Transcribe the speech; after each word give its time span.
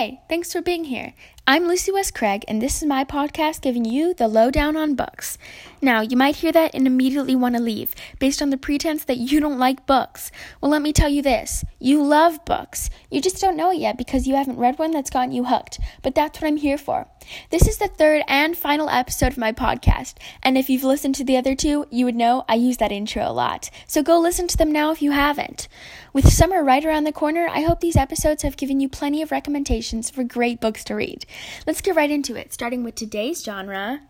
Hey, 0.00 0.22
thanks 0.30 0.50
for 0.50 0.62
being 0.62 0.84
here. 0.84 1.12
I'm 1.50 1.66
Lucy 1.66 1.90
West 1.90 2.14
Craig, 2.14 2.44
and 2.46 2.62
this 2.62 2.80
is 2.80 2.86
my 2.86 3.02
podcast 3.02 3.60
giving 3.60 3.84
you 3.84 4.14
the 4.14 4.28
lowdown 4.28 4.76
on 4.76 4.94
books. 4.94 5.36
Now, 5.82 6.00
you 6.00 6.16
might 6.16 6.36
hear 6.36 6.52
that 6.52 6.76
and 6.76 6.86
immediately 6.86 7.34
want 7.34 7.56
to 7.56 7.60
leave 7.60 7.92
based 8.20 8.40
on 8.40 8.50
the 8.50 8.56
pretense 8.56 9.02
that 9.06 9.16
you 9.16 9.40
don't 9.40 9.58
like 9.58 9.84
books. 9.84 10.30
Well, 10.60 10.70
let 10.70 10.80
me 10.80 10.92
tell 10.92 11.08
you 11.08 11.22
this 11.22 11.64
you 11.80 12.04
love 12.04 12.44
books. 12.44 12.88
You 13.10 13.20
just 13.20 13.40
don't 13.40 13.56
know 13.56 13.72
it 13.72 13.78
yet 13.78 13.98
because 13.98 14.28
you 14.28 14.36
haven't 14.36 14.58
read 14.58 14.78
one 14.78 14.92
that's 14.92 15.10
gotten 15.10 15.32
you 15.32 15.46
hooked. 15.46 15.80
But 16.02 16.14
that's 16.14 16.40
what 16.40 16.46
I'm 16.46 16.56
here 16.56 16.78
for. 16.78 17.08
This 17.50 17.66
is 17.66 17.78
the 17.78 17.88
third 17.88 18.22
and 18.28 18.56
final 18.56 18.88
episode 18.88 19.32
of 19.32 19.38
my 19.38 19.52
podcast, 19.52 20.14
and 20.42 20.56
if 20.56 20.70
you've 20.70 20.84
listened 20.84 21.14
to 21.16 21.24
the 21.24 21.36
other 21.36 21.54
two, 21.54 21.86
you 21.90 22.04
would 22.04 22.14
know 22.14 22.44
I 22.48 22.54
use 22.54 22.78
that 22.78 22.92
intro 22.92 23.28
a 23.28 23.32
lot. 23.32 23.70
So 23.86 24.02
go 24.02 24.18
listen 24.18 24.46
to 24.48 24.56
them 24.56 24.72
now 24.72 24.90
if 24.90 25.02
you 25.02 25.10
haven't. 25.10 25.68
With 26.12 26.32
summer 26.32 26.64
right 26.64 26.84
around 26.84 27.04
the 27.04 27.12
corner, 27.12 27.48
I 27.48 27.60
hope 27.60 27.80
these 27.80 27.96
episodes 27.96 28.42
have 28.42 28.56
given 28.56 28.80
you 28.80 28.88
plenty 28.88 29.22
of 29.22 29.30
recommendations 29.30 30.10
for 30.10 30.24
great 30.24 30.60
books 30.60 30.82
to 30.84 30.94
read. 30.94 31.24
Let's 31.66 31.80
get 31.80 31.96
right 31.96 32.10
into 32.10 32.36
it, 32.36 32.52
starting 32.52 32.84
with 32.84 32.94
today's 32.94 33.42
genre 33.42 34.00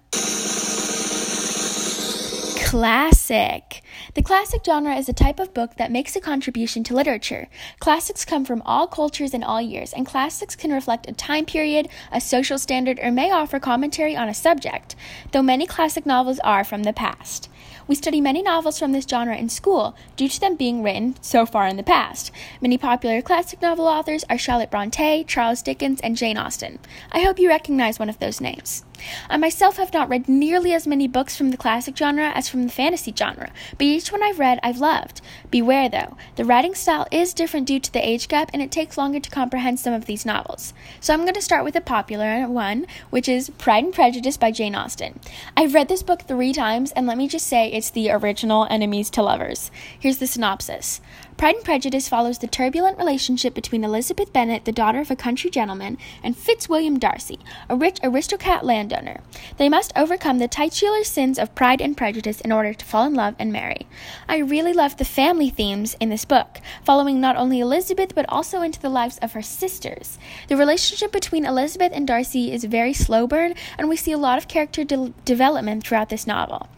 classic. 2.71 3.83
The 4.15 4.23
classic 4.23 4.65
genre 4.65 4.95
is 4.95 5.09
a 5.09 5.13
type 5.13 5.41
of 5.41 5.53
book 5.53 5.75
that 5.77 5.91
makes 5.91 6.15
a 6.15 6.21
contribution 6.21 6.85
to 6.85 6.95
literature. 6.95 7.49
Classics 7.81 8.25
come 8.25 8.45
from 8.45 8.63
all 8.65 8.87
cultures 8.87 9.35
and 9.35 9.43
all 9.43 9.61
years, 9.61 9.93
and 9.93 10.07
classics 10.07 10.55
can 10.55 10.71
reflect 10.71 11.09
a 11.09 11.13
time 11.13 11.47
period, 11.47 11.89
a 12.13 12.21
social 12.21 12.61
standard, 12.61 13.01
or 13.03 13.11
may 13.11 13.33
offer 13.33 13.59
commentary 13.59 14.15
on 14.15 14.29
a 14.29 14.35
subject, 14.35 14.95
though 15.33 15.43
many 15.43 15.67
classic 15.67 16.07
novels 16.07 16.39
are 16.45 16.63
from 16.63 16.85
the 16.85 16.93
past. 16.93 17.49
We 17.89 17.97
study 17.97 18.21
many 18.21 18.41
novels 18.41 18.79
from 18.79 18.93
this 18.93 19.05
genre 19.05 19.37
in 19.37 19.49
school 19.49 19.97
due 20.15 20.29
to 20.29 20.41
them 20.41 20.55
being 20.55 20.81
written 20.81 21.17
so 21.21 21.45
far 21.45 21.67
in 21.67 21.77
the 21.77 21.83
past. 21.83 22.31
Many 22.61 22.79
popular 22.79 23.21
classic 23.21 23.61
novel 23.61 23.89
authors 23.89 24.25
are 24.31 24.39
Charlotte 24.39 24.71
Bronte, 24.71 25.25
Charles 25.25 25.61
Dickens, 25.61 26.01
and 26.01 26.17
Jane 26.17 26.39
Austen. 26.39 26.79
I 27.11 27.23
hope 27.23 27.41
you 27.41 27.49
recognize 27.49 27.99
one 27.99 28.09
of 28.09 28.21
those 28.21 28.41
names. 28.41 28.85
I 29.29 29.39
myself 29.39 29.79
have 29.79 29.93
not 29.93 30.09
read 30.09 30.29
nearly 30.29 30.73
as 30.73 30.87
many 30.87 31.09
books 31.09 31.37
from 31.37 31.51
the 31.51 31.57
classic 31.57 31.97
genre 31.97 32.31
as 32.35 32.49
from 32.49 32.60
the 32.67 32.73
fantasy 32.73 33.13
genre, 33.17 33.51
but 33.73 33.83
each 33.83 34.13
one 34.13 34.23
I've 34.23 34.39
read 34.39 34.61
I've 34.63 34.79
loved. 34.79 35.21
Beware 35.51 35.89
though, 35.89 36.17
the 36.37 36.45
writing 36.45 36.75
style 36.75 37.07
is 37.11 37.35
different 37.35 37.67
due 37.67 37.81
to 37.81 37.93
the 37.93 38.07
age 38.07 38.29
gap 38.29 38.51
and 38.53 38.63
it 38.63 38.71
takes 38.71 38.99
longer 38.99 39.21
to 39.21 39.31
comprehend 39.31 39.81
some 39.81 39.93
of 39.93 40.07
these 40.07 40.27
novels. 40.27 40.75
So 41.01 41.13
I'm 41.13 41.23
going 41.23 41.35
to 41.35 41.43
start 41.43 41.65
with 41.65 41.77
a 41.77 41.81
popular 41.81 42.49
one, 42.49 42.87
which 43.11 43.29
is 43.29 43.51
Pride 43.51 43.85
and 43.85 43.95
Prejudice 43.95 44.37
by 44.37 44.51
Jane 44.51 44.75
Austen. 44.75 45.21
I've 45.57 45.75
read 45.75 45.89
this 45.89 46.03
book 46.03 46.23
three 46.23 46.53
times, 46.53 46.93
and 46.93 47.07
let 47.07 47.19
me 47.19 47.29
just 47.29 47.47
say 47.47 47.71
it's 47.71 47.91
the 47.91 48.11
original 48.11 48.67
Enemies 48.71 49.11
to 49.11 49.23
Lovers. 49.23 49.71
Here's 49.99 50.19
the 50.19 50.27
synopsis 50.27 51.01
Pride 51.41 51.55
and 51.55 51.65
Prejudice 51.65 52.07
follows 52.07 52.37
the 52.37 52.47
turbulent 52.47 52.99
relationship 52.99 53.55
between 53.55 53.83
Elizabeth 53.83 54.31
Bennet, 54.31 54.67
the 54.67 54.73
daughter 54.73 55.01
of 55.01 55.11
a 55.11 55.17
country 55.17 55.49
gentleman, 55.49 55.97
and 56.23 56.37
Fitzwilliam 56.37 56.99
Darcy, 56.99 57.39
a 57.67 57.77
rich 57.77 57.99
aristocrat 58.03 58.63
landowner. 58.63 59.23
They 59.57 59.71
must 59.71 59.91
overcome 59.97 60.37
the 60.37 60.49
titular 60.49 61.03
sins 61.03 61.39
of 61.39 61.55
pride 61.55 61.81
and 61.81 61.97
prejudice 61.97 62.43
in 62.43 62.53
order 62.53 62.75
to 62.75 62.85
fall 62.85 63.07
in 63.07 63.15
love 63.15 63.37
and 63.39 63.51
marry. 63.51 63.87
I 64.29 64.37
really 64.37 64.75
love 64.75 64.99
the 64.99 65.07
family 65.07 65.49
themes 65.49 65.97
in 65.99 66.11
this 66.11 66.27
book, 66.27 66.61
following 66.85 67.23
not 67.23 67.37
only 67.37 67.59
Elizabeth 67.59 68.15
but 68.15 68.27
also 68.29 68.61
into 68.61 68.79
the 68.79 68.91
lives 68.91 69.17
of 69.23 69.33
her 69.33 69.41
sisters. 69.41 70.19
The 70.49 70.59
relationship 70.59 71.11
between 71.11 71.47
Elizabeth 71.47 71.93
and 71.95 72.07
Darcy 72.07 72.53
is 72.53 72.65
very 72.65 72.93
slow 72.93 73.27
burn, 73.27 73.55
and 73.79 73.89
we 73.89 73.97
see 73.97 74.13
a 74.13 74.19
lot 74.19 74.37
of 74.37 74.47
character 74.47 74.85
de- 74.85 75.15
development 75.25 75.87
throughout 75.87 76.11
this 76.11 76.27
novel. 76.27 76.69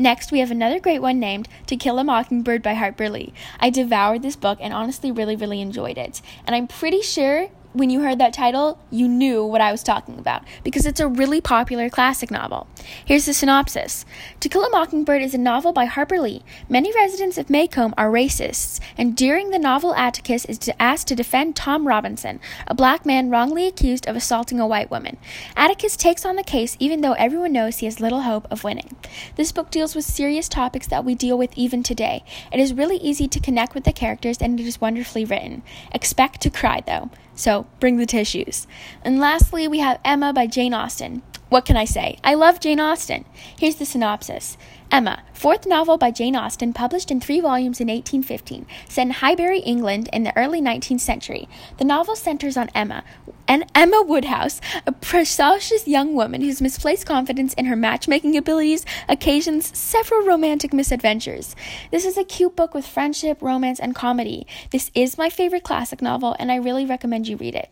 Next, 0.00 0.32
we 0.32 0.38
have 0.38 0.50
another 0.50 0.80
great 0.80 1.02
one 1.02 1.20
named 1.20 1.46
To 1.66 1.76
Kill 1.76 1.98
a 1.98 2.04
Mockingbird 2.04 2.62
by 2.62 2.72
Harper 2.72 3.10
Lee. 3.10 3.34
I 3.60 3.68
devoured 3.68 4.22
this 4.22 4.34
book 4.34 4.56
and 4.62 4.72
honestly 4.72 5.12
really, 5.12 5.36
really 5.36 5.60
enjoyed 5.60 5.98
it. 5.98 6.22
And 6.46 6.56
I'm 6.56 6.66
pretty 6.66 7.02
sure 7.02 7.50
when 7.72 7.88
you 7.88 8.00
heard 8.00 8.18
that 8.18 8.32
title, 8.32 8.78
you 8.90 9.06
knew 9.06 9.44
what 9.44 9.60
I 9.60 9.70
was 9.70 9.82
talking 9.82 10.18
about 10.18 10.42
because 10.64 10.86
it's 10.86 10.98
a 10.98 11.06
really 11.06 11.40
popular 11.40 11.88
classic 11.88 12.30
novel. 12.30 12.66
Here's 13.04 13.26
the 13.26 13.32
synopsis 13.32 14.04
To 14.40 14.48
Kill 14.48 14.64
a 14.64 14.70
Mockingbird 14.70 15.22
is 15.22 15.34
a 15.34 15.38
novel 15.38 15.72
by 15.72 15.84
Harper 15.84 16.18
Lee. 16.18 16.42
Many 16.68 16.92
residents 16.92 17.38
of 17.38 17.46
Maycomb 17.46 17.94
are 17.96 18.10
racists, 18.10 18.80
and 18.98 19.16
during 19.16 19.50
the 19.50 19.58
novel, 19.58 19.94
Atticus 19.94 20.44
is 20.46 20.70
asked 20.80 21.06
to 21.08 21.14
defend 21.14 21.54
Tom 21.54 21.86
Robinson, 21.86 22.40
a 22.66 22.74
black 22.74 23.06
man 23.06 23.30
wrongly 23.30 23.66
accused 23.66 24.08
of 24.08 24.16
assaulting 24.16 24.58
a 24.58 24.66
white 24.66 24.90
woman. 24.90 25.16
Atticus 25.56 25.96
takes 25.96 26.24
on 26.24 26.36
the 26.36 26.42
case 26.42 26.76
even 26.80 27.02
though 27.02 27.12
everyone 27.12 27.52
knows 27.52 27.78
he 27.78 27.86
has 27.86 28.00
little 28.00 28.22
hope 28.22 28.48
of 28.50 28.64
winning. 28.64 28.96
This 29.36 29.52
book 29.52 29.70
deals 29.70 29.94
with 29.94 30.04
serious 30.04 30.48
topics 30.48 30.88
that 30.88 31.04
we 31.04 31.14
deal 31.14 31.38
with 31.38 31.56
even 31.56 31.82
today. 31.82 32.24
It 32.52 32.58
is 32.58 32.74
really 32.74 32.96
easy 32.96 33.28
to 33.28 33.40
connect 33.40 33.74
with 33.74 33.84
the 33.84 33.92
characters, 33.92 34.38
and 34.38 34.58
it 34.58 34.66
is 34.66 34.80
wonderfully 34.80 35.24
written. 35.24 35.62
Expect 35.92 36.40
to 36.40 36.50
cry, 36.50 36.82
though. 36.84 37.10
So 37.40 37.66
bring 37.80 37.96
the 37.96 38.04
tissues. 38.04 38.66
And 39.02 39.18
lastly, 39.18 39.66
we 39.66 39.78
have 39.78 39.98
Emma 40.04 40.30
by 40.34 40.46
Jane 40.46 40.74
Austen. 40.74 41.22
What 41.48 41.64
can 41.64 41.74
I 41.74 41.86
say? 41.86 42.18
I 42.22 42.34
love 42.34 42.60
Jane 42.60 42.78
Austen. 42.78 43.24
Here's 43.58 43.76
the 43.76 43.86
synopsis 43.86 44.58
Emma, 44.92 45.22
fourth 45.32 45.66
novel 45.66 45.96
by 45.98 46.10
Jane 46.10 46.34
Austen, 46.34 46.72
published 46.72 47.12
in 47.12 47.20
three 47.20 47.40
volumes 47.40 47.80
in 47.80 47.86
1815, 47.86 48.66
set 48.88 49.02
in 49.02 49.10
Highbury, 49.10 49.60
England, 49.60 50.08
in 50.12 50.24
the 50.24 50.36
early 50.36 50.60
19th 50.60 51.00
century. 51.00 51.48
The 51.78 51.84
novel 51.84 52.16
centers 52.16 52.56
on 52.56 52.70
Emma, 52.74 53.04
and 53.46 53.70
Emma 53.72 54.02
Woodhouse, 54.02 54.60
a 54.86 54.92
precocious 54.92 55.86
young 55.86 56.14
woman 56.14 56.40
whose 56.40 56.60
misplaced 56.60 57.06
confidence 57.06 57.54
in 57.54 57.66
her 57.66 57.76
matchmaking 57.76 58.36
abilities 58.36 58.84
occasions 59.08 59.76
several 59.78 60.26
romantic 60.26 60.72
misadventures. 60.72 61.54
This 61.92 62.04
is 62.04 62.18
a 62.18 62.24
cute 62.24 62.56
book 62.56 62.74
with 62.74 62.86
friendship, 62.86 63.40
romance, 63.40 63.78
and 63.78 63.94
comedy. 63.94 64.44
This 64.70 64.90
is 64.94 65.16
my 65.16 65.30
favorite 65.30 65.62
classic 65.62 66.02
novel, 66.02 66.34
and 66.40 66.50
I 66.50 66.56
really 66.56 66.84
recommend 66.84 67.28
you 67.28 67.36
read 67.36 67.54
it. 67.54 67.70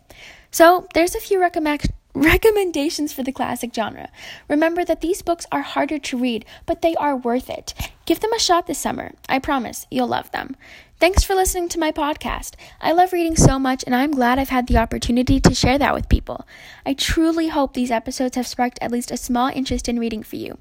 So, 0.53 0.87
there's 0.95 1.17
a 1.17 1.21
few 1.21 1.41
recommend 1.41 1.83
recommendations 2.15 3.13
for 3.13 3.23
the 3.23 3.33
classic 3.33 3.75
genre. 3.75 4.09
Remember 4.49 4.85
that 4.85 5.01
these 5.01 5.23
books 5.23 5.47
are 5.53 5.63
harder 5.63 5.99
to 5.99 6.19
read, 6.19 6.45
but 6.67 6.83
they 6.83 6.95
are 6.97 7.17
worth 7.17 7.49
it. 7.51 7.75
Give 8.07 8.21
them 8.21 8.33
a 8.33 8.39
shot 8.39 8.67
this 8.67 8.79
summer. 8.79 9.13
I 9.29 9.39
promise 9.39 9.87
you'll 9.91 10.09
love 10.09 10.31
them. 10.31 10.57
Thanks 11.01 11.23
for 11.23 11.35
listening 11.35 11.69
to 11.69 11.79
my 11.79 11.93
podcast. 11.93 12.55
I 12.81 12.91
love 12.91 13.13
reading 13.13 13.37
so 13.37 13.59
much, 13.59 13.85
and 13.85 13.95
I'm 13.95 14.11
glad 14.11 14.39
I've 14.39 14.49
had 14.49 14.67
the 14.67 14.79
opportunity 14.79 15.39
to 15.39 15.55
share 15.55 15.79
that 15.79 15.95
with 15.95 16.09
people. 16.09 16.45
I 16.85 16.95
truly 16.95 17.49
hope 17.49 17.75
these 17.75 17.93
episodes 17.93 18.35
have 18.35 18.49
sparked 18.49 18.81
at 18.83 18.91
least 18.91 19.13
a 19.13 19.17
small 19.17 19.49
interest 19.55 19.89
in 19.89 20.01
reading 20.01 20.25
for 20.25 20.37
you. 20.37 20.59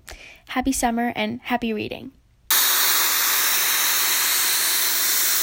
Happy 0.49 0.71
summer 0.71 1.11
and 1.15 1.41
happy 1.41 1.73
reading. 1.73 2.11